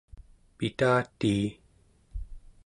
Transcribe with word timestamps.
pitatii 0.57 1.37